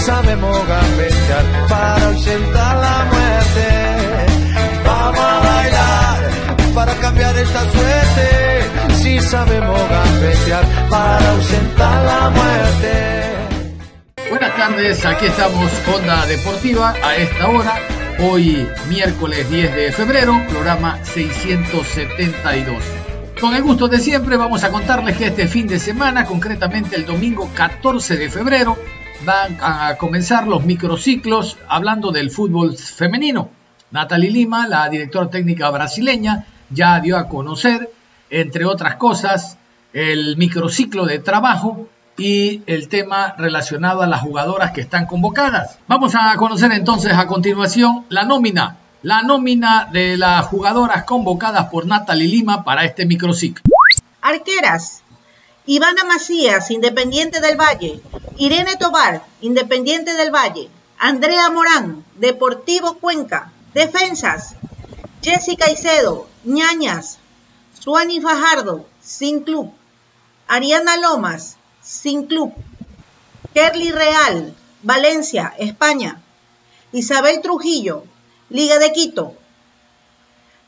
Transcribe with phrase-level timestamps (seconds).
[0.00, 3.68] Sabemos gambetear para ausentar la muerte.
[4.84, 6.30] Vamos a bailar
[6.74, 8.94] para cambiar esta suerte.
[8.94, 12.90] Si sabemos gambetear para ausentar la muerte.
[14.30, 17.74] Buenas tardes, aquí estamos Onda Deportiva a esta hora.
[18.20, 22.82] Hoy miércoles 10 de febrero, programa 672.
[23.40, 27.06] Con el gusto de siempre vamos a contarles que este fin de semana, concretamente el
[27.06, 28.76] domingo 14 de febrero,
[29.24, 33.50] van a comenzar los microciclos hablando del fútbol femenino.
[33.90, 37.90] Natalie Lima, la directora técnica brasileña, ya dio a conocer,
[38.30, 39.58] entre otras cosas,
[39.92, 45.78] el microciclo de trabajo y el tema relacionado a las jugadoras que están convocadas.
[45.88, 51.86] Vamos a conocer entonces a continuación la nómina, la nómina de las jugadoras convocadas por
[51.86, 53.62] Natalie Lima para este microciclo.
[54.22, 54.99] Arqueras,
[55.70, 58.00] Ivana Macías, Independiente del Valle.
[58.34, 60.68] Irene Tobar, Independiente del Valle.
[60.98, 63.52] Andrea Morán, Deportivo Cuenca.
[63.72, 64.56] Defensas.
[65.22, 67.20] Jessica Icedo, Ñañas.
[67.78, 69.72] Suani Fajardo, Sin Club.
[70.48, 72.52] Ariana Lomas, Sin Club.
[73.54, 76.20] Kerly Real, Valencia, España.
[76.90, 78.02] Isabel Trujillo,
[78.48, 79.34] Liga de Quito.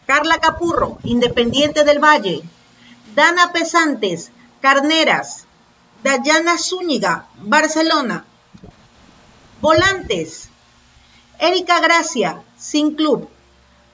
[0.06, 2.44] Carla Capurro, Independiente del Valle.
[3.16, 4.30] Dana Pesantes,
[4.62, 5.46] Carneras,
[6.04, 8.24] Dayana Zúñiga, Barcelona.
[9.60, 10.50] Volantes,
[11.40, 13.28] Erika Gracia, Sin Club.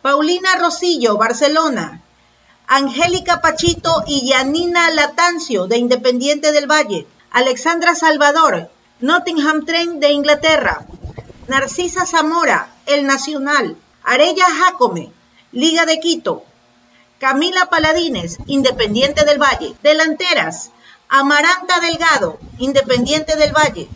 [0.03, 2.03] Paulina Rosillo, Barcelona.
[2.67, 7.07] Angélica Pachito y Yanina Latancio, de Independiente del Valle.
[7.31, 8.71] Alexandra Salvador,
[9.01, 10.87] Nottingham Trent de Inglaterra.
[11.47, 13.79] Narcisa Zamora, El Nacional.
[14.03, 15.13] Arella Jacome,
[15.51, 16.45] Liga de Quito.
[17.19, 19.75] Camila Paladines, Independiente del Valle.
[19.83, 20.71] Delanteras,
[21.09, 23.89] Amaranta Delgado, Independiente del Valle.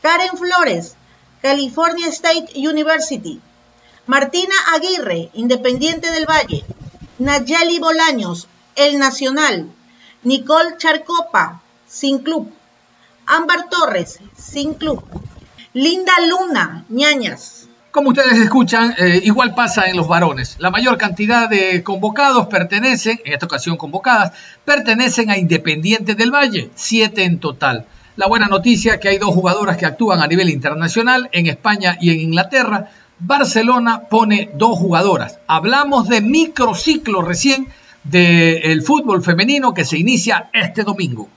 [0.00, 0.96] Karen Flores,
[1.42, 3.38] California State University.
[4.06, 6.64] Martina Aguirre, Independiente del Valle.
[7.18, 9.70] Nayeli Bolaños, El Nacional.
[10.22, 12.50] Nicole Charcopa, Sin Club.
[13.26, 15.04] Ámbar Torres, Sin Club.
[15.74, 17.67] Linda Luna, Ñañas.
[17.98, 20.54] Como ustedes escuchan, eh, igual pasa en los varones.
[20.60, 26.70] La mayor cantidad de convocados pertenecen, en esta ocasión convocadas, pertenecen a Independiente del Valle,
[26.76, 27.86] siete en total.
[28.14, 31.98] La buena noticia es que hay dos jugadoras que actúan a nivel internacional, en España
[32.00, 32.88] y en Inglaterra.
[33.18, 35.40] Barcelona pone dos jugadoras.
[35.48, 37.66] Hablamos de microciclo recién
[38.04, 41.28] del fútbol femenino que se inicia este domingo.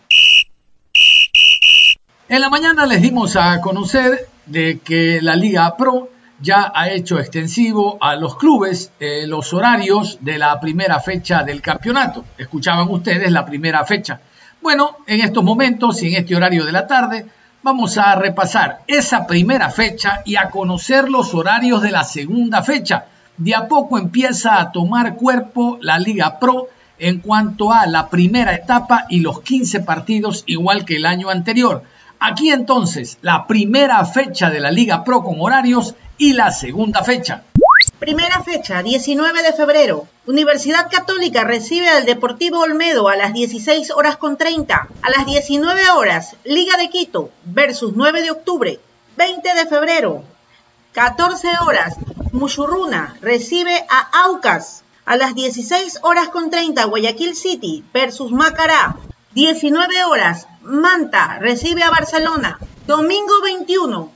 [2.29, 6.11] En la mañana les dimos a conocer de que la Liga Pro
[6.41, 11.61] ya ha hecho extensivo a los clubes eh, los horarios de la primera fecha del
[11.61, 12.25] campeonato.
[12.37, 14.19] Escuchaban ustedes la primera fecha.
[14.61, 17.25] Bueno, en estos momentos y en este horario de la tarde
[17.63, 23.05] vamos a repasar esa primera fecha y a conocer los horarios de la segunda fecha.
[23.37, 26.67] De a poco empieza a tomar cuerpo la Liga Pro
[26.99, 31.83] en cuanto a la primera etapa y los 15 partidos igual que el año anterior.
[32.23, 37.45] Aquí entonces la primera fecha de la Liga Pro con horarios y la segunda fecha.
[37.97, 40.07] Primera fecha, 19 de febrero.
[40.27, 44.87] Universidad Católica recibe al Deportivo Olmedo a las 16 horas con 30.
[45.01, 48.79] A las 19 horas, Liga de Quito versus 9 de octubre.
[49.17, 50.23] 20 de febrero,
[50.91, 51.95] 14 horas,
[52.33, 54.83] Mushurruna recibe a Aucas.
[55.05, 58.97] A las 16 horas con 30, Guayaquil City versus Macará.
[59.33, 62.59] 19 horas, Manta recibe a Barcelona.
[62.85, 64.11] Domingo 21,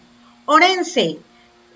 [0.45, 1.17] Orense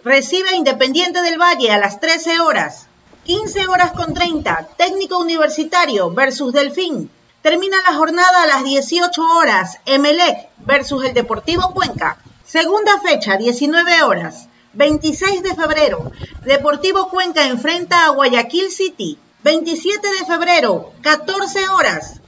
[0.04, 2.86] recibe a Independiente del Valle a las 13 horas.
[3.24, 7.10] 15 horas con 30, Técnico Universitario versus Delfín.
[7.42, 12.20] Termina la jornada a las 18 horas, Emelec versus el Deportivo Cuenca.
[12.46, 16.12] Segunda fecha, 19 horas, 26 de febrero,
[16.46, 19.18] Deportivo Cuenca enfrenta a Guayaquil City.
[19.44, 22.19] 27 de febrero, 14 horas,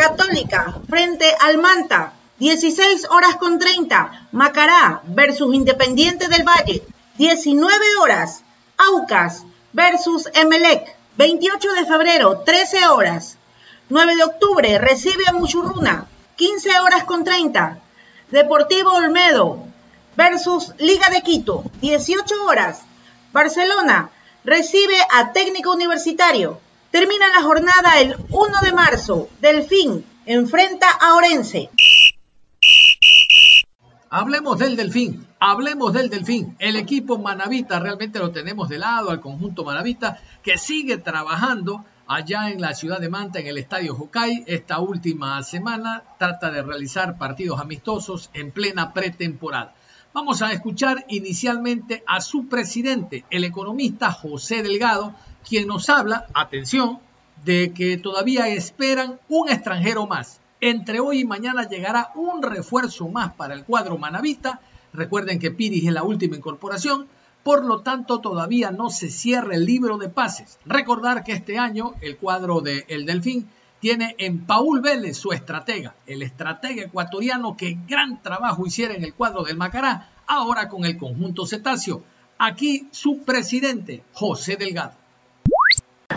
[0.00, 2.14] Católica frente al Manta.
[2.38, 6.82] 16 horas con 30, Macará versus Independiente del Valle.
[7.18, 8.42] 19 horas,
[8.78, 9.44] Aucas
[9.74, 10.96] versus Emelec.
[11.18, 13.36] 28 de febrero, 13 horas.
[13.90, 16.06] 9 de octubre, recibe a Muchurruna.
[16.36, 17.78] 15 horas con 30.
[18.30, 19.66] Deportivo Olmedo
[20.16, 21.62] versus Liga de Quito.
[21.82, 22.80] 18 horas.
[23.32, 24.08] Barcelona
[24.44, 26.58] recibe a Técnico Universitario.
[26.90, 29.28] Termina la jornada el 1 de marzo.
[29.40, 31.70] Delfín enfrenta a Orense.
[34.10, 36.56] Hablemos del Delfín, hablemos del Delfín.
[36.58, 42.50] El equipo Manavita realmente lo tenemos de lado, al conjunto Manavita, que sigue trabajando allá
[42.50, 44.42] en la ciudad de Manta, en el estadio Hokai.
[44.48, 49.74] Esta última semana trata de realizar partidos amistosos en plena pretemporada.
[50.12, 55.14] Vamos a escuchar inicialmente a su presidente, el economista José Delgado,
[55.48, 56.98] quien nos habla, atención,
[57.44, 60.40] de que todavía esperan un extranjero más.
[60.60, 64.60] Entre hoy y mañana llegará un refuerzo más para el cuadro manavita.
[64.92, 67.06] Recuerden que Piris es la última incorporación,
[67.42, 70.58] por lo tanto todavía no se cierra el libro de pases.
[70.66, 73.48] Recordar que este año el cuadro de El Delfín
[73.80, 79.14] tiene en Paul Vélez su estratega, el estratega ecuatoriano que gran trabajo hiciera en el
[79.14, 82.02] cuadro del Macará, ahora con el conjunto cetáceo.
[82.36, 84.99] Aquí su presidente, José Delgado.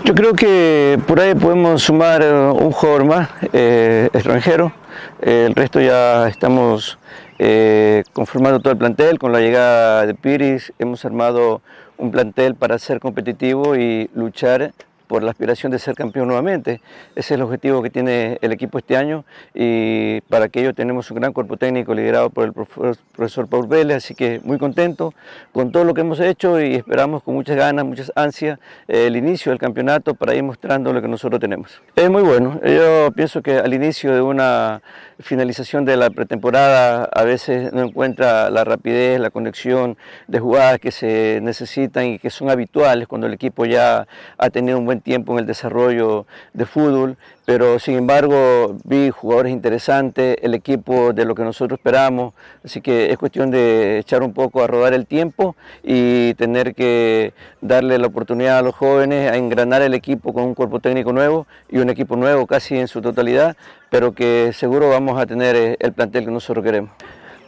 [0.05, 4.73] Yo creo que por ahí podemos sumar eh, un jugador más eh, extranjero.
[5.21, 6.99] el resto ya estamos
[7.39, 9.17] eh, conformando todo el plantel.
[9.17, 11.61] Con la llegada de Piris hemos armado
[11.97, 14.73] un plantel para ser competitivo y luchar
[15.13, 16.81] por la aspiración de ser campeón nuevamente.
[17.11, 21.19] Ese es el objetivo que tiene el equipo este año y para aquello tenemos un
[21.19, 25.13] gran cuerpo técnico liderado por el profesor Paul Vélez, así que muy contento
[25.51, 28.57] con todo lo que hemos hecho y esperamos con muchas ganas, muchas ansias
[28.87, 31.79] eh, el inicio del campeonato para ir mostrando lo que nosotros tenemos.
[31.95, 34.81] Es muy bueno, yo pienso que al inicio de una
[35.19, 39.95] finalización de la pretemporada a veces no encuentra la rapidez, la conexión
[40.27, 44.07] de jugadas que se necesitan y que son habituales cuando el equipo ya
[44.39, 49.51] ha tenido un buen tiempo en el desarrollo de fútbol, pero sin embargo vi jugadores
[49.51, 52.33] interesantes, el equipo de lo que nosotros esperamos,
[52.63, 57.33] así que es cuestión de echar un poco a rodar el tiempo y tener que
[57.61, 61.45] darle la oportunidad a los jóvenes a engranar el equipo con un cuerpo técnico nuevo
[61.69, 63.55] y un equipo nuevo casi en su totalidad,
[63.89, 66.91] pero que seguro vamos a tener eh, el plantel que nosotros queremos.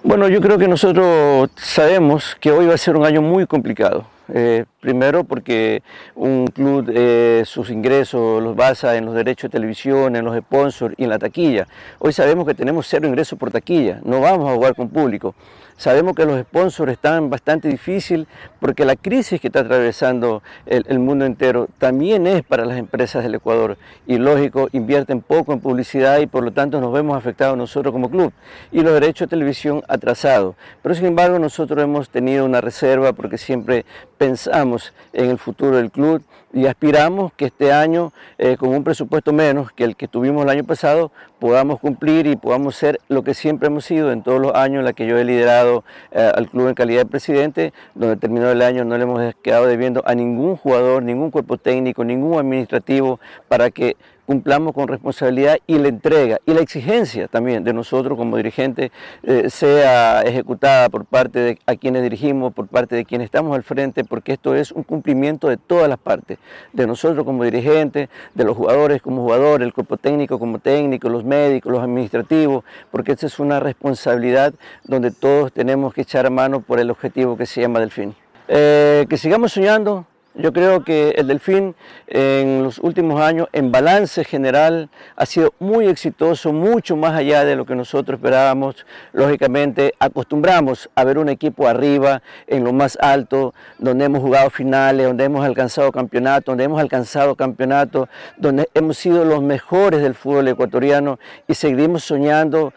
[0.07, 4.05] Bueno, yo creo que nosotros sabemos que hoy va a ser un año muy complicado.
[4.31, 5.81] Eh, primero porque
[6.13, 10.93] un club eh, sus ingresos los basa en los derechos de televisión, en los sponsors
[10.99, 11.67] y en la taquilla.
[11.97, 15.33] Hoy sabemos que tenemos cero ingresos por taquilla, no vamos a jugar con público.
[15.77, 18.27] Sabemos que los sponsors están bastante difícil
[18.61, 23.35] porque la crisis que está atravesando el, mundo entero también es para las empresas del
[23.35, 23.77] Ecuador
[24.07, 28.09] y lógico, invierten poco en publicidad y por lo tanto nos vemos afectados nosotros como
[28.09, 28.31] club
[28.71, 30.55] y los derechos de televisión atrasados.
[30.81, 33.85] Pero sin embargo nosotros hemos tenido una reserva porque siempre
[34.17, 36.23] pensamos en el futuro del club
[36.55, 40.49] y aspiramos que este año, eh, con un presupuesto menos que el que tuvimos el
[40.49, 44.55] año pasado, podamos cumplir y podamos ser lo que siempre hemos sido en todos los
[44.55, 48.15] años en los que yo he liderado eh, al club en calidad de presidente, donde
[48.15, 52.39] terminó el año no le hemos quedado debiendo a ningún jugador, ningún cuerpo técnico, ningún
[52.39, 53.19] administrativo
[53.49, 58.37] para que cumplamos con responsabilidad y la entrega y la exigencia también de nosotros como
[58.37, 58.91] dirigentes
[59.23, 63.63] eh, sea ejecutada por parte de a quienes dirigimos, por parte de quienes estamos al
[63.63, 66.37] frente, porque esto es un cumplimiento de todas las partes,
[66.73, 71.23] de nosotros como dirigentes, de los jugadores como jugadores, el cuerpo técnico como técnico, los
[71.23, 74.53] médicos, los administrativos, porque esta es una responsabilidad
[74.83, 78.15] donde todos tenemos que echar a mano por el objetivo que se llama Delfín.
[78.47, 80.05] Eh, que sigamos soñando,
[80.35, 81.75] yo creo que el Delfín
[82.07, 87.55] en los últimos años, en balance general, ha sido muy exitoso, mucho más allá de
[87.55, 88.85] lo que nosotros esperábamos.
[89.13, 95.07] Lógicamente, acostumbramos a ver un equipo arriba, en lo más alto, donde hemos jugado finales,
[95.07, 100.47] donde hemos alcanzado campeonatos, donde hemos alcanzado campeonatos, donde hemos sido los mejores del fútbol
[100.47, 102.73] ecuatoriano y seguimos soñando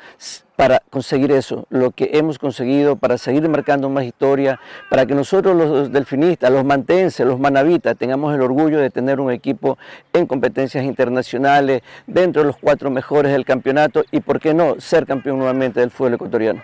[0.58, 4.58] para conseguir eso, lo que hemos conseguido, para seguir marcando más historia,
[4.90, 9.30] para que nosotros los delfinistas, los mantenses, los manavitas, tengamos el orgullo de tener un
[9.30, 9.78] equipo
[10.12, 15.06] en competencias internacionales, dentro de los cuatro mejores del campeonato y, ¿por qué no, ser
[15.06, 16.60] campeón nuevamente del fútbol ecuatoriano?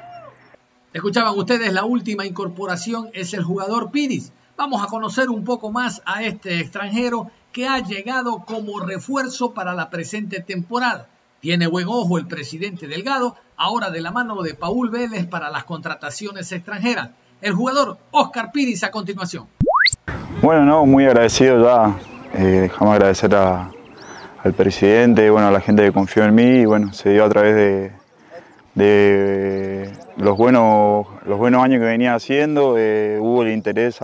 [0.93, 4.33] Escuchaban ustedes, la última incorporación es el jugador Piris.
[4.57, 9.73] Vamos a conocer un poco más a este extranjero que ha llegado como refuerzo para
[9.73, 11.07] la presente temporada.
[11.45, 15.65] Tiene buen ojo el presidente Delgado, ahora de la mano de Paul Vélez para las
[15.65, 17.11] contrataciones extranjeras.
[17.43, 19.47] El jugador Oscar Piris a continuación.
[20.41, 21.99] Bueno, no, muy agradecido ya.
[22.33, 26.95] Eh, dejamos agradecer al presidente, bueno, a la gente que confió en mí y bueno,
[26.95, 27.93] se dio a través
[28.75, 33.99] de, los, buenos, los buenos años que venía haciendo, hubo el interés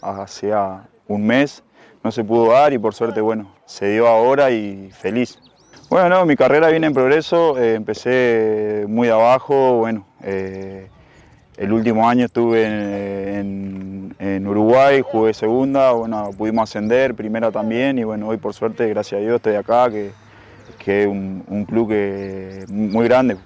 [0.00, 1.62] hacia un mes,
[2.02, 5.38] no se pudo dar y por suerte, bueno, se dio ahora y feliz.
[5.92, 10.88] Bueno, no, mi carrera viene en progreso, eh, empecé muy abajo, bueno, eh,
[11.58, 18.28] el último año estuve en, Uruguay, jugué segunda, bueno, pudimos ascender, primera también y bueno,
[18.28, 20.12] hoy por suerte, gracias a Dios, estoy acá, que,
[20.78, 23.36] que es un, un club que, muy grande.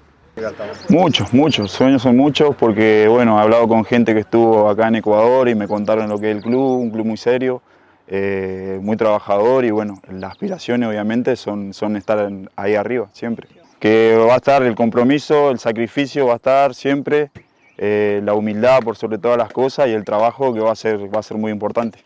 [0.88, 4.94] Muchos, muchos, sueños son muchos porque bueno, he hablado con gente que estuvo acá en
[4.94, 7.60] Ecuador y me contaron lo que es el club, un club muy serio,
[8.08, 13.48] eh, muy trabajador y bueno, las aspiraciones obviamente son, son estar ahí arriba siempre.
[13.80, 17.30] Que va a estar el compromiso, el sacrificio va a estar siempre,
[17.76, 21.14] eh, la humildad por sobre todas las cosas y el trabajo que va a ser,
[21.14, 22.02] va a ser muy importante.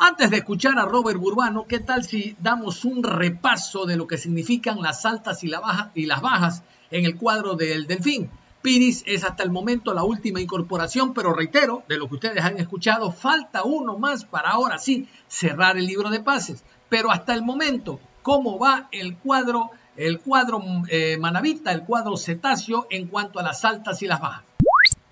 [0.00, 4.16] Antes de escuchar a Robert Burbano, ¿qué tal si damos un repaso de lo que
[4.16, 5.50] significan las altas y,
[5.94, 6.62] y las bajas
[6.92, 8.30] en el cuadro del Delfín?
[8.62, 12.58] Piris es hasta el momento la última incorporación, pero reitero, de lo que ustedes han
[12.58, 16.64] escuchado, falta uno más para ahora sí cerrar el libro de pases.
[16.88, 22.86] Pero hasta el momento, ¿cómo va el cuadro, el cuadro eh, manavita, el cuadro cetáceo
[22.90, 24.44] en cuanto a las altas y las bajas?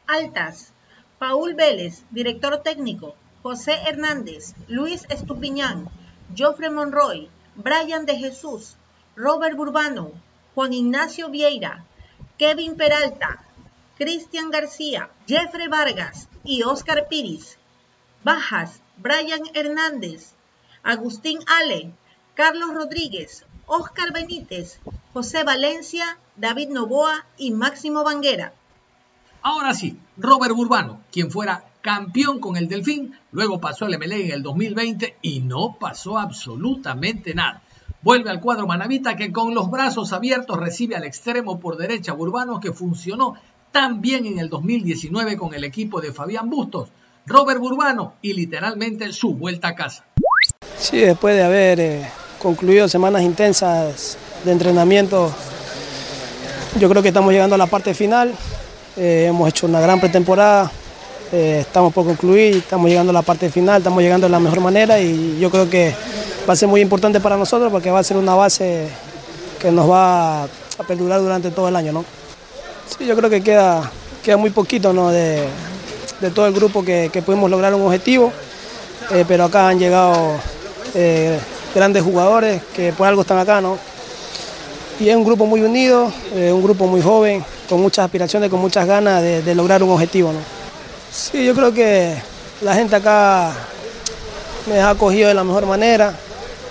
[0.06, 0.72] Altas.
[1.18, 3.14] Paul Vélez, director técnico.
[3.42, 5.88] José Hernández, Luis Estupiñán,
[6.36, 8.76] Joffre Monroy, Brian de Jesús,
[9.14, 10.10] Robert Burbano,
[10.56, 11.84] Juan Ignacio Vieira,
[12.38, 13.42] Kevin Peralta,
[13.96, 17.56] Cristian García, Jeffrey Vargas y Oscar Piris.
[18.24, 20.34] Bajas, Brian Hernández,
[20.82, 21.92] Agustín Ale,
[22.34, 24.80] Carlos Rodríguez, Oscar Benítez,
[25.14, 28.52] José Valencia, David Novoa y Máximo Vanguera.
[29.40, 34.32] Ahora sí, Robert Burbano, quien fuera campeón con el Delfín, luego pasó al MLE en
[34.32, 37.62] el 2020 y no pasó absolutamente nada.
[38.06, 42.60] Vuelve al cuadro Manavita que con los brazos abiertos recibe al extremo por derecha Urbano
[42.60, 43.34] que funcionó
[43.72, 46.90] tan bien en el 2019 con el equipo de Fabián Bustos,
[47.26, 50.04] Robert Burbano y literalmente su vuelta a casa.
[50.78, 52.06] Sí, después de haber eh,
[52.40, 55.34] concluido semanas intensas de entrenamiento,
[56.78, 58.32] yo creo que estamos llegando a la parte final.
[58.96, 60.70] Eh, hemos hecho una gran pretemporada,
[61.32, 64.60] eh, estamos por concluir, estamos llegando a la parte final, estamos llegando de la mejor
[64.60, 65.92] manera y yo creo que
[66.48, 68.88] va a ser muy importante para nosotros porque va a ser una base
[69.58, 70.48] que nos va a
[70.86, 71.92] perdurar durante todo el año.
[71.92, 72.04] ¿no?
[72.96, 73.90] Sí, yo creo que queda,
[74.22, 75.10] queda muy poquito ¿no?
[75.10, 75.44] de,
[76.34, 78.32] todo el grupo que, pudimos lograr un objetivo,
[79.10, 80.36] eh, pero acá han llegado
[80.94, 81.38] eh,
[81.74, 83.60] grandes jugadores que por algo están acá.
[83.60, 83.78] ¿no?
[85.00, 88.86] Y es un grupo muy unido, un grupo muy joven, con muchas aspiraciones, con muchas
[88.86, 90.32] ganas de, de lograr un objetivo.
[90.32, 90.38] ¿no?
[91.12, 92.14] Sí, yo creo que
[92.62, 93.52] la gente acá
[94.66, 96.14] me ha acogido de la mejor manera.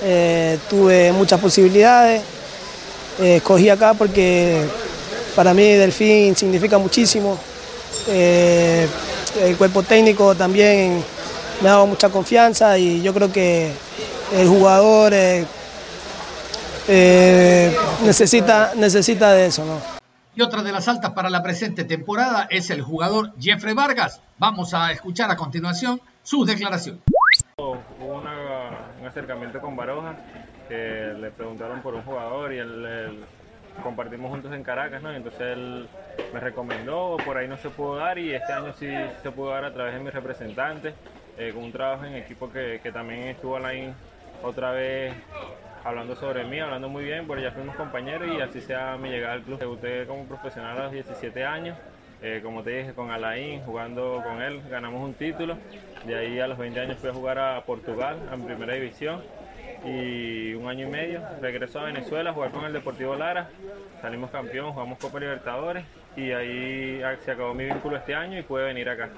[0.07, 2.21] Eh, tuve muchas posibilidades.
[3.19, 4.63] Eh, escogí acá porque
[5.35, 7.39] para mí Delfín significa muchísimo.
[8.07, 8.87] Eh,
[9.41, 11.03] el cuerpo técnico también
[11.59, 13.71] me ha dado mucha confianza y yo creo que
[14.31, 15.11] el jugador
[18.05, 19.65] necesita, necesita de eso.
[19.65, 19.79] ¿no?
[20.35, 24.21] Y otra de las altas para la presente temporada es el jugador Jeffrey Vargas.
[24.37, 27.01] Vamos a escuchar a continuación sus declaraciones.
[29.05, 30.15] Un acercamiento con Baroja,
[30.67, 33.23] que le preguntaron por un jugador y él,
[33.83, 35.13] compartimos juntos en Caracas, ¿no?
[35.13, 35.87] entonces él
[36.33, 38.87] me recomendó, por ahí no se pudo dar y este año sí
[39.21, 40.93] se pudo dar a través de mi representante,
[41.37, 43.93] eh, con un trabajo en equipo que, también estuvo ahí
[44.41, 45.13] otra vez
[45.83, 49.33] hablando sobre mí, hablando muy bien, porque ya fuimos compañeros y así sea mi llegada
[49.35, 49.59] al club.
[49.59, 51.77] Debuté como profesional a los 17 años,
[52.27, 55.59] eh, como te dije, con Alain, jugando con él, ganamos un título.
[56.07, 59.21] De ahí a los 20 años fui a jugar a Portugal, en primera división.
[59.85, 63.49] Y un año y medio regreso a Venezuela a jugar con el Deportivo Lara.
[64.01, 68.63] Salimos campeón, jugamos Copa Libertadores y ahí se acabó mi vínculo este año y pude
[68.63, 69.09] venir acá.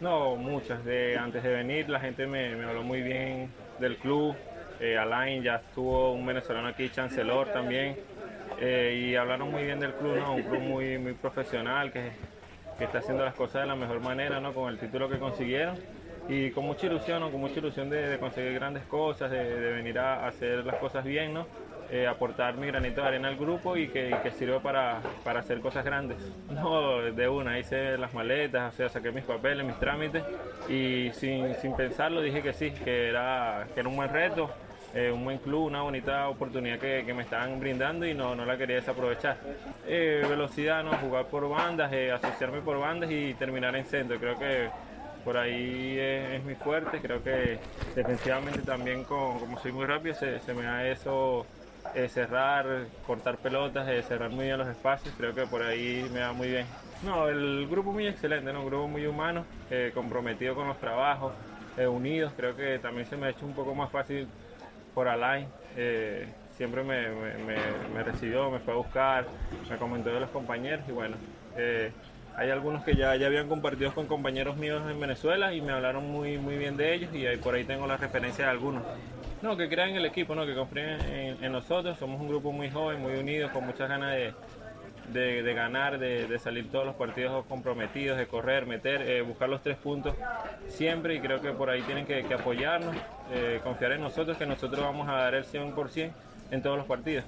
[0.00, 0.84] No, muchas.
[0.84, 4.36] De, antes de venir la gente me, habló muy bien del club,
[4.78, 7.96] eh, Alain ya estuvo un venezolano aquí, Chancellor también,
[8.60, 10.34] eh, y hablaron muy bien del club, ¿no?
[10.34, 12.12] un club muy, muy profesional que,
[12.78, 14.52] que, está haciendo las cosas de la mejor manera, ¿no?
[14.52, 15.76] con el título que consiguieron
[16.28, 20.64] y con mucha ilusión, con mucha ilusión de, conseguir grandes cosas, de, venir a, hacer
[20.64, 21.46] las cosas bien, ¿no?
[21.90, 25.60] Eh, aportar mi granito de arena al grupo y que, que sirva para, para, hacer
[25.60, 26.16] cosas grandes.
[26.50, 30.24] No, de una, hice las maletas, o sea, saqué mis papeles, mis trámites
[30.68, 34.50] y sin, sin pensarlo dije que sí, que era, que era un buen reto,
[34.94, 38.56] eh, un buen club, una bonita oportunidad que, me estaban brindando y no, no la
[38.56, 39.36] quería desaprovechar.
[39.86, 40.92] Eh, velocidad, ¿no?
[40.98, 44.18] jugar por bandas, eh, asociarme por bandas y terminar en centro.
[44.20, 44.68] Creo que
[45.24, 47.00] por ahí es, muy fuerte.
[47.00, 47.58] Creo que
[47.96, 51.44] defensivamente también, como soy muy rápido, se, me da eso.
[52.08, 56.48] cerrar, cortar pelotas, cerrar muy bien los espacios, creo que por ahí me va muy
[56.48, 56.66] bien.
[57.02, 58.60] No, el grupo muy excelente, ¿no?
[58.60, 59.44] un grupo muy humano,
[59.92, 61.32] comprometido con los trabajos,
[61.76, 62.32] eh, unidos.
[62.36, 64.28] Creo que también se me ha hecho un poco más fácil
[64.94, 65.46] por Alain.
[65.76, 69.26] Eh, siempre me, recibió, me fue a buscar,
[69.68, 71.16] me comentó de los compañeros y bueno,
[71.56, 71.90] eh,
[72.36, 76.10] hay algunos que ya, ya habían compartido con compañeros míos en Venezuela y me hablaron
[76.10, 78.82] muy, muy bien de ellos y ahí, por ahí tengo la referencia de algunos.
[79.42, 80.46] No, que crean en el equipo, ¿no?
[80.46, 84.32] que confíen en, nosotros, somos un grupo muy joven, muy unido, con muchas ganas de,
[85.12, 89.76] de, ganar, de, salir todos los partidos comprometidos, de correr, meter, eh, buscar los tres
[89.76, 90.14] puntos
[90.68, 92.96] siempre y creo que por ahí tienen que, apoyarnos,
[93.32, 96.12] eh, confiar en nosotros, que nosotros vamos a dar el 100%
[96.50, 97.24] en todos los partidos.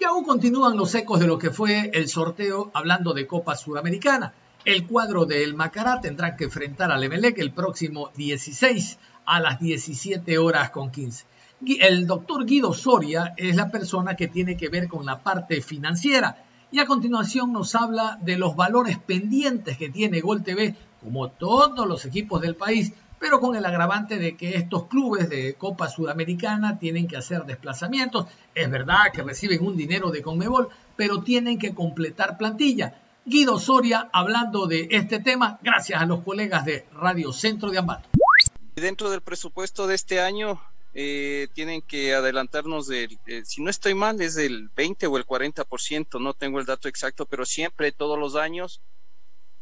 [0.00, 4.32] Y aún continúan los ecos de lo que fue el sorteo hablando de Copa Suramericana.
[4.64, 10.38] El cuadro del Macará tendrá que enfrentar al Emelec el próximo 16 a las 17
[10.38, 11.24] horas con 15.
[11.66, 16.44] El doctor Guido Soria es la persona que tiene que ver con la parte financiera
[16.70, 21.86] y a continuación nos habla de los valores pendientes que tiene Gol TV, como todos
[21.88, 26.78] los equipos del país, pero con el agravante de que estos clubes de Copa Sudamericana
[26.78, 28.26] tienen que hacer desplazamientos.
[28.54, 33.00] Es verdad que reciben un dinero de Conmebol, pero tienen que completar plantilla.
[33.24, 38.08] Guido Soria hablando de este tema, gracias a los colegas de Radio Centro de Ambato.
[38.76, 40.60] Dentro del presupuesto de este año
[41.00, 45.24] eh, tienen que adelantarnos del, eh, si no estoy mal, es del 20 o el
[45.24, 48.82] 40%, no tengo el dato exacto, pero siempre, todos los años,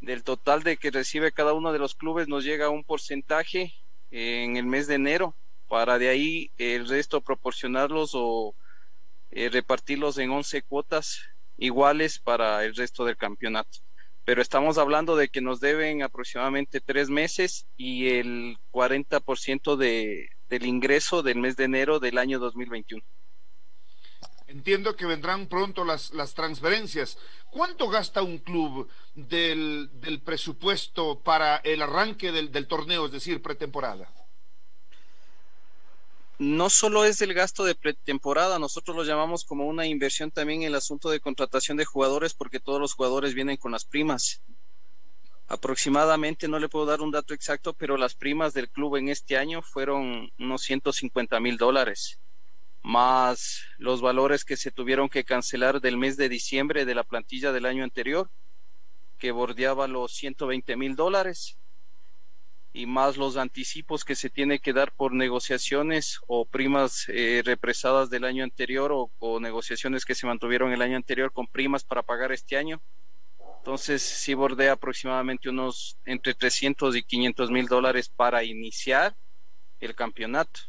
[0.00, 3.74] del total de que recibe cada uno de los clubes nos llega un porcentaje
[4.10, 5.36] en el mes de enero
[5.68, 8.56] para de ahí el resto proporcionarlos o
[9.30, 11.20] eh, repartirlos en 11 cuotas
[11.58, 13.80] iguales para el resto del campeonato.
[14.24, 20.66] Pero estamos hablando de que nos deben aproximadamente tres meses y el 40% de, del
[20.66, 23.02] ingreso del mes de enero del año 2021.
[24.48, 27.18] Entiendo que vendrán pronto las, las transferencias.
[27.50, 33.42] ¿Cuánto gasta un club del, del presupuesto para el arranque del, del torneo, es decir,
[33.42, 34.12] pretemporada?
[36.38, 40.68] no solo es el gasto de pretemporada, nosotros lo llamamos como una inversión también en
[40.68, 44.42] el asunto de contratación de jugadores porque todos los jugadores vienen con las primas.
[45.48, 49.36] Aproximadamente, no le puedo dar un dato exacto, pero las primas del club en este
[49.36, 52.18] año fueron unos 150 mil dólares
[52.86, 57.50] más los valores que se tuvieron que cancelar del mes de diciembre de la plantilla
[57.50, 58.30] del año anterior,
[59.18, 61.58] que bordeaba los 120 mil dólares,
[62.72, 68.08] y más los anticipos que se tiene que dar por negociaciones o primas eh, represadas
[68.08, 72.04] del año anterior o, o, negociaciones que se mantuvieron el año anterior con primas para
[72.04, 72.80] pagar este año.
[73.66, 79.16] Entonces, sí bordea aproximadamente unos entre 300 y 500 mil dólares para iniciar
[79.80, 80.60] el campeonato.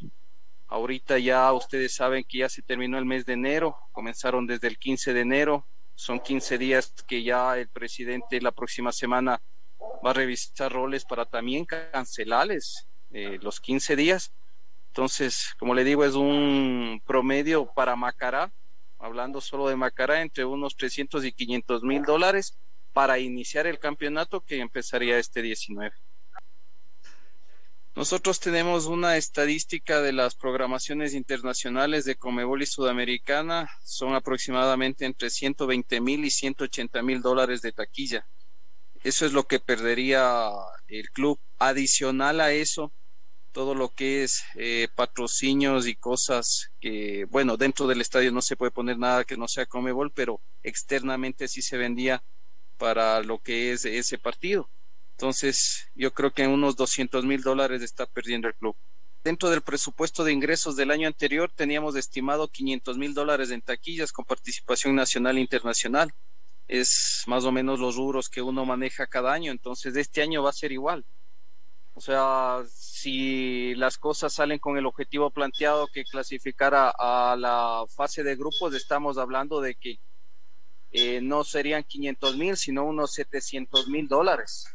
[0.65, 4.79] Ahorita ya ustedes saben que ya se terminó el mes de enero, comenzaron desde el
[4.79, 9.39] 15 de enero, son 15 días que ya el presidente la próxima semana
[10.03, 14.33] va a revisar roles para también cancelarles eh, los 15 días.
[14.87, 18.51] Entonces, como le digo, es un promedio para Macará,
[18.97, 22.57] hablando solo de Macará, entre unos 300 y 500 mil dólares
[22.97, 25.95] para iniciar el campeonato que empezaría este 19.
[27.95, 35.29] Nosotros tenemos una estadística de las programaciones internacionales de Comebol y Sudamericana, son aproximadamente entre
[35.29, 38.25] 120 mil y 180 mil dólares de taquilla.
[39.03, 40.49] Eso es lo que perdería
[40.87, 41.39] el club.
[41.59, 42.91] Adicional a eso,
[43.51, 48.55] todo lo que es eh, patrocinios y cosas que, bueno, dentro del estadio no se
[48.55, 52.23] puede poner nada que no sea Comebol, pero externamente sí se vendía
[52.77, 54.69] para lo que es ese partido.
[55.11, 58.75] Entonces, yo creo que unos 200 mil dólares está perdiendo el club.
[59.23, 64.11] Dentro del presupuesto de ingresos del año anterior teníamos estimado 500 mil dólares en taquillas
[64.11, 66.13] con participación nacional e internacional.
[66.67, 69.51] Es más o menos los rubros que uno maneja cada año.
[69.51, 71.05] Entonces, este año va a ser igual.
[71.97, 78.21] O sea, si las cosas salen con el objetivo planteado que clasificar a, la fase
[78.21, 79.99] de grupos, estamos hablando de que
[80.91, 84.65] eh, no serían 500 mil, sino unos 700 mil dólares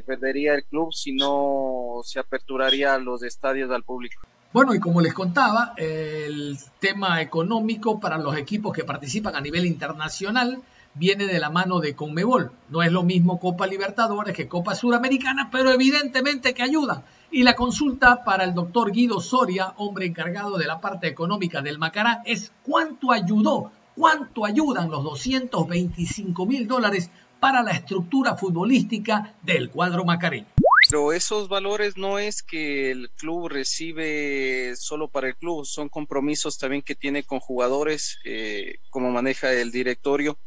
[0.00, 4.22] perdería el club si no se aperturaría los estadios al público.
[4.52, 9.66] Bueno, y como les contaba, el tema económico para los equipos que participan a nivel
[9.66, 10.62] internacional
[10.94, 12.52] viene de la mano de Conmebol.
[12.68, 17.02] No es lo mismo Copa Libertadores que Copa Suramericana, pero evidentemente que ayudan.
[17.30, 21.78] Y la consulta para el doctor Guido Soria, hombre encargado de la parte económica del
[21.78, 29.70] Macará, es cuánto ayudó, cuánto ayudan los 225 mil dólares para la estructura futbolística del
[29.70, 30.46] cuadro macareño.
[30.88, 36.58] Pero esos valores no es que el club recibe solo para el club, son compromisos
[36.58, 40.38] también que tiene con jugadores, eh, como maneja el directorio.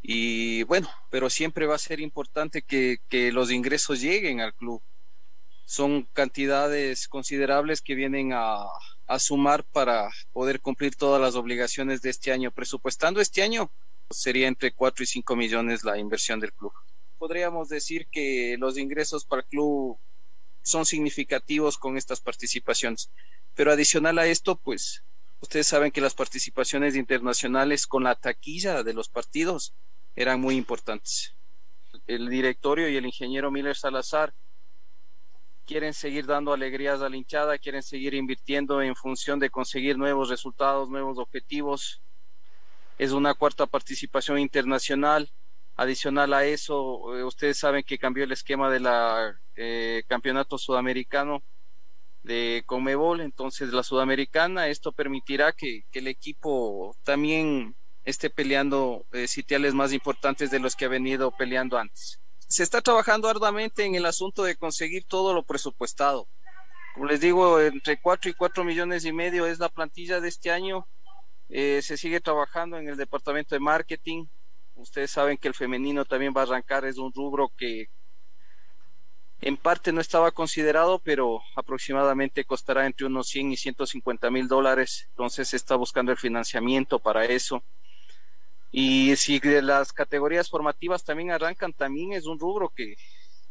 [0.00, 4.82] Y bueno, pero siempre va a ser importante que, que los ingresos lleguen al club.
[5.64, 8.64] Son cantidades considerables que vienen a,
[9.08, 12.52] a sumar para poder cumplir todas las obligaciones de este año.
[12.52, 13.72] Presupuestando este año,
[14.10, 16.72] sería entre 4 y 5 millones la inversión del club.
[17.16, 19.98] Podríamos decir que los ingresos para el club
[20.62, 23.10] son significativos con estas participaciones.
[23.54, 25.02] Pero adicional a esto, pues
[25.40, 29.72] ustedes saben que las participaciones internacionales con la taquilla de los partidos
[30.16, 31.34] eran muy importantes.
[32.06, 34.34] El directorio y el ingeniero Miller Salazar
[35.68, 40.30] quieren seguir dando alegrías a la hinchada, quieren seguir invirtiendo en función de conseguir nuevos
[40.30, 42.00] resultados, nuevos objetivos.
[42.96, 45.30] Es una cuarta participación internacional.
[45.76, 48.86] Adicional a eso, eh, ustedes saben que cambió el esquema del
[49.56, 51.42] eh, campeonato sudamericano
[52.22, 59.74] de Comebol, entonces la sudamericana, esto permitirá que, el equipo también esté peleando eh, sitiales
[59.74, 62.20] más importantes de los que ha venido peleando antes.
[62.48, 66.28] Se está trabajando arduamente en el asunto de conseguir todo lo presupuestado.
[66.94, 70.50] Como les digo, entre 4 y 4 millones y medio es la plantilla de este
[70.50, 70.88] año.
[71.50, 74.26] Eh, se sigue trabajando en el departamento de marketing.
[74.76, 77.90] Ustedes saben que el femenino también va a arrancar, es un rubro que
[79.40, 85.06] en parte no estaba considerado, pero aproximadamente costará entre unos 100 y 150 mil dólares.
[85.10, 87.62] Entonces se está buscando el financiamiento para eso.
[88.70, 92.96] Y si las categorías formativas también arrancan, también es un rubro que,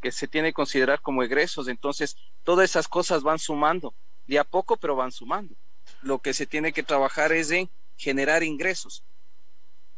[0.01, 1.67] que se tiene que considerar como egresos.
[1.67, 5.55] Entonces, todas esas cosas van sumando, de a poco, pero van sumando.
[6.01, 9.03] Lo que se tiene que trabajar es en generar ingresos.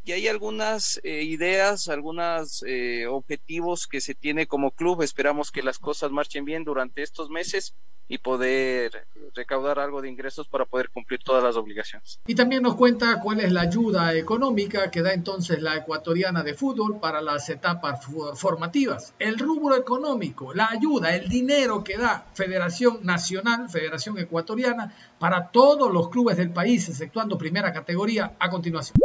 [0.09, 5.03] Y hay algunas eh, ideas, algunos eh, objetivos que se tiene como club.
[5.03, 7.75] Esperamos que las cosas marchen bien durante estos meses
[8.07, 12.19] y poder recaudar algo de ingresos para poder cumplir todas las obligaciones.
[12.25, 16.55] Y también nos cuenta cuál es la ayuda económica que da entonces la ecuatoriana de
[16.55, 19.13] fútbol para las etapas formativas.
[19.19, 25.93] El rubro económico, la ayuda, el dinero que da Federación Nacional, Federación Ecuatoriana, para todos
[25.93, 28.95] los clubes del país, exceptuando primera categoría, a continuación.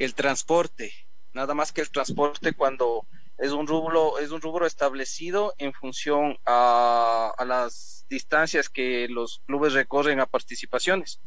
[0.00, 0.94] El transporte,
[1.34, 6.38] nada más que el transporte cuando es un rubro, es un rubro establecido en función
[6.46, 11.20] a, a las distancias que los clubes recorren a participaciones.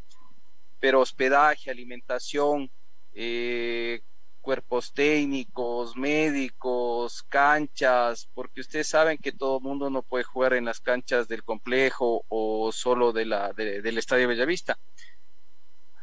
[0.80, 2.72] Pero hospedaje, alimentación,
[3.14, 4.02] eh,
[4.42, 10.66] cuerpos técnicos, médicos, canchas, porque ustedes saben que todo el mundo no puede jugar en
[10.66, 14.80] las canchas del complejo o solo de la, del Estadio Bellavista.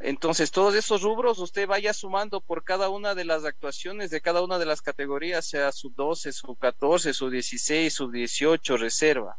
[0.00, 4.42] Entonces, todos esos rubros usted vaya sumando por cada una de las actuaciones de cada
[4.42, 9.38] una de las categorías, sea sub 12, sub 14, sub 16, sub 18, reserva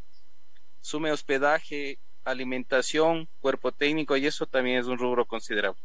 [0.82, 5.80] sume hospedaje, alimentación, cuerpo técnico y eso también es un rubro considerable.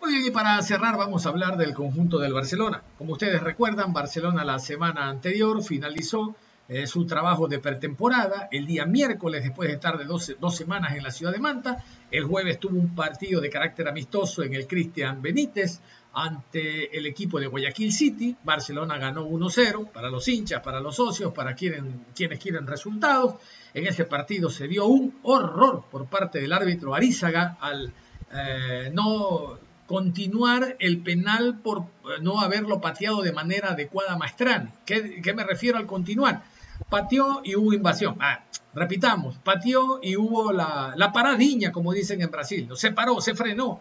[0.00, 2.82] Muy bien, y para cerrar vamos a hablar del conjunto del Barcelona.
[2.96, 6.34] Como ustedes recuerdan, Barcelona la semana anterior finalizó
[6.72, 11.02] eh, su trabajo de pretemporada el día miércoles después de estar de dos, semanas en
[11.02, 11.84] la ciudad de Manta.
[12.12, 15.80] El jueves tuvo un partido de carácter amistoso en el Cristian Benítez
[16.12, 18.36] ante el equipo de Guayaquil City.
[18.44, 23.34] Barcelona ganó 1-0 para los hinchas, para los socios, para quienes quieren resultados.
[23.74, 27.92] En ese partido se dio un horror por parte del árbitro Arizaga al
[28.32, 34.70] eh, no continuar el penal por eh, no haberlo pateado de manera adecuada Maestrani.
[34.86, 36.44] ¿Qué, ¿Qué, me refiero al continuar?
[36.88, 38.16] Pateó y hubo invasión.
[38.20, 42.68] Ah, repitamos, pateó y hubo la, la paradiña, como dicen en Brasil.
[42.74, 43.80] Se paró, se frenó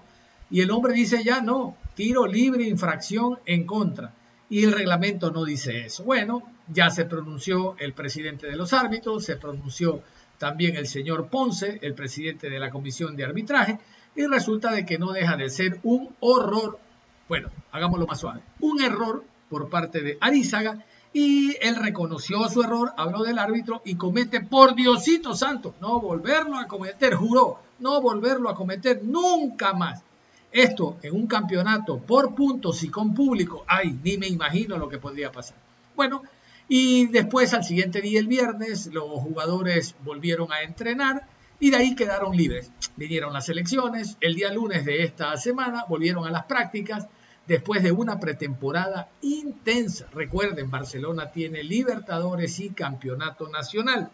[0.51, 4.13] y el hombre dice ya no, tiro libre, infracción en contra.
[4.49, 6.03] Y el reglamento no dice eso.
[6.03, 10.01] Bueno, ya se pronunció el presidente de los árbitros, se pronunció
[10.39, 13.77] también el señor Ponce, el presidente de la comisión de arbitraje,
[14.15, 16.79] y resulta de que no deja de ser un horror,
[17.27, 22.93] bueno, hagámoslo más suave, un error por parte de Arizaga, y él reconoció su error,
[22.97, 28.49] habló del árbitro y comete, por Diosito Santo, no volverlo a cometer, juró, no volverlo
[28.49, 30.03] a cometer nunca más.
[30.51, 34.97] Esto en un campeonato por puntos y con público, ay, ni me imagino lo que
[34.97, 35.57] podría pasar.
[35.95, 36.23] Bueno,
[36.67, 41.27] y después al siguiente día, el viernes, los jugadores volvieron a entrenar
[41.59, 42.71] y de ahí quedaron libres.
[42.95, 47.07] Vinieron las elecciones, el día lunes de esta semana volvieron a las prácticas
[47.49, 50.07] después de una pretemporada intensa.
[50.13, 54.11] Recuerden, Barcelona tiene Libertadores y Campeonato Nacional.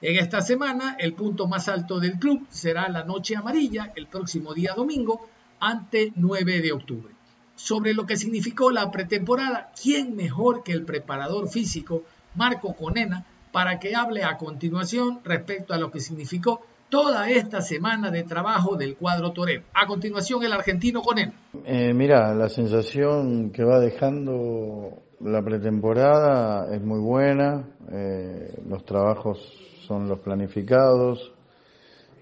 [0.00, 4.54] En esta semana, el punto más alto del club será la Noche Amarilla, el próximo
[4.54, 5.28] día domingo,
[5.60, 7.14] ante 9 de octubre.
[7.56, 12.04] Sobre lo que significó la pretemporada, ¿quién mejor que el preparador físico
[12.36, 18.10] Marco Conena para que hable a continuación respecto a lo que significó toda esta semana
[18.10, 19.62] de trabajo del cuadro Torero.
[19.74, 21.32] A continuación, el argentino con él.
[21.64, 29.38] Eh, mira, la sensación que va dejando la pretemporada es muy buena, eh, los trabajos
[29.86, 31.32] son los planificados,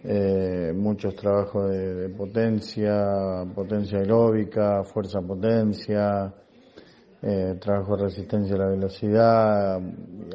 [0.04, 6.32] eh, muchos trabajos de, potencia, potencia aeróbica, fuerza potencia,
[7.22, 9.80] eh, trabajo de resistencia a la velocidad,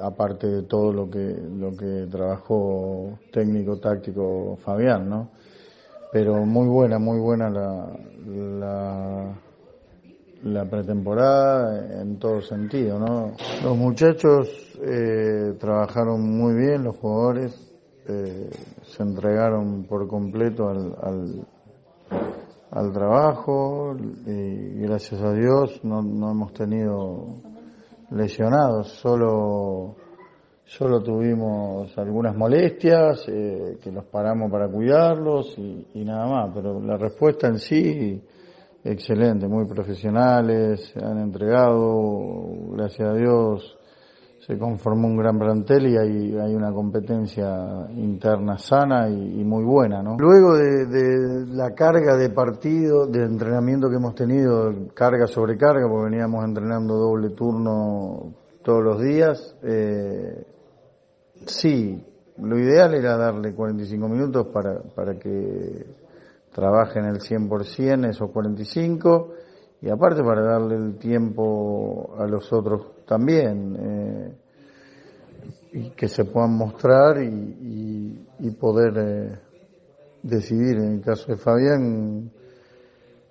[0.01, 5.29] aparte de todo lo que, lo que trabajó técnico táctico Fabián, ¿no?
[6.11, 9.39] Pero muy buena, muy buena la, la,
[10.43, 13.33] la pretemporada en todo sentido, ¿no?
[13.63, 14.49] Los muchachos
[14.81, 17.71] eh, trabajaron muy bien, los jugadores
[18.07, 18.49] eh,
[18.83, 21.47] se entregaron por completo al, al
[22.71, 27.41] al trabajo y gracias a Dios no, no hemos tenido
[28.11, 29.95] lesionados, solo,
[30.63, 36.79] solo tuvimos algunas molestias eh, que los paramos para cuidarlos y, y, nada más, pero
[36.81, 38.23] la respuesta en sí
[38.83, 43.77] excelente, muy profesionales, han entregado, gracias a Dios
[44.51, 50.03] se conformó un gran plantel y hay, hay una competencia interna sana y, muy buena,
[50.03, 50.17] ¿no?
[50.19, 56.09] Luego de, la carga de partido, de entrenamiento que hemos tenido, carga sobre carga, porque
[56.09, 60.45] veníamos entrenando doble turno todos los días, eh,
[61.45, 62.05] sí,
[62.37, 65.85] lo ideal era darle 45 minutos para, para que
[66.51, 69.29] trabajen el 100% esos 45
[69.81, 74.40] y aparte para darle el tiempo a los otros también eh,
[75.71, 79.39] y que se puedan mostrar y, y, poder eh,
[80.21, 82.31] decidir en el caso de Fabián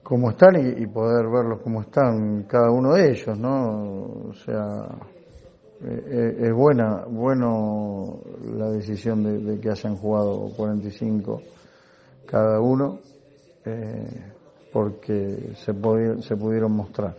[0.03, 4.29] cómo están y, poder verlos cómo están cada uno de ellos, ¿no?
[4.31, 4.89] O sea,
[5.83, 8.21] eh, es buena, bueno
[8.57, 11.43] la decisión de, de, que hayan jugado 45
[12.27, 12.99] cada uno.
[13.65, 14.33] Eh,
[14.73, 15.73] porque se,
[16.23, 17.17] se pudieron mostrar.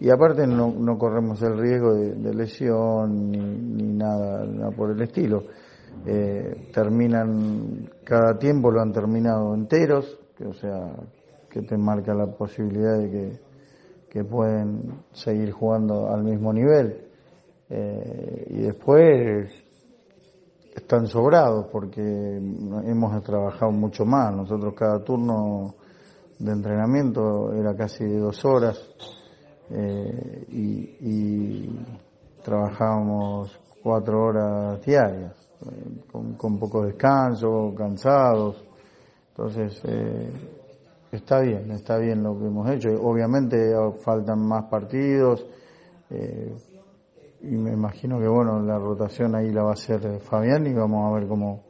[0.00, 5.44] Y aparte no, no corremos el riesgo de, lesión ni, nada, por el estilo.
[6.06, 10.96] Eh, terminan, cada tiempo lo han terminado enteros, que, o sea,
[11.50, 13.40] que te marca la posibilidad de que,
[14.08, 17.06] que pueden seguir jugando al mismo nivel.
[17.68, 19.50] Eh, y después
[20.74, 24.34] están sobrados porque hemos trabajado mucho más.
[24.34, 25.74] Nosotros cada turno
[26.38, 28.78] de entrenamiento era casi de dos horas
[29.72, 31.78] eh, y,
[32.42, 35.34] trabajábamos cuatro horas diarias,
[35.66, 38.64] eh, con, poco descanso, cansados.
[39.28, 40.30] Entonces, eh,
[41.12, 42.88] está bien, está bien lo que hemos hecho.
[43.02, 45.46] Obviamente faltan más partidos
[47.42, 51.08] y me imagino que, bueno, la rotación ahí la va a hacer Fabián y vamos
[51.08, 51.69] a ver cómo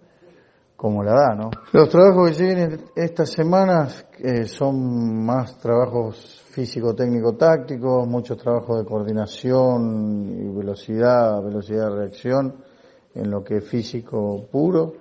[0.81, 1.51] como la da, ¿no?
[1.73, 10.39] Los trabajos que vienen estas semanas eh, son más trabajos físico-técnico-tácticos, muchos trabajos de coordinación
[10.41, 12.55] y velocidad, velocidad de reacción
[13.15, 14.95] en lo que es físico puro.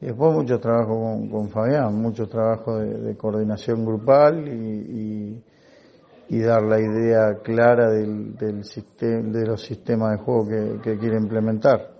[0.00, 0.98] Y después mucho trabajo
[1.30, 5.44] con, Fabián, mucho trabajo de, coordinación grupal y,
[6.28, 11.18] y, dar la idea clara del, del sistema, de los sistemas de juego que quiere
[11.18, 11.99] implementar.